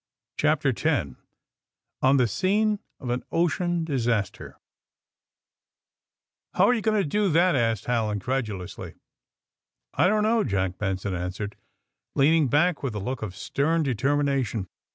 [0.35, 1.09] CHAPTER X
[2.01, 4.55] ON THE SCENE OP AN OCEAN BISASTEB •«"f
[6.55, 8.95] f OW are you going to do thaf?" asked Hal incredulously.
[9.93, 11.53] I don't know," Jack Benson an swered,
[12.15, 14.65] leaning back with a look of stern deter mination.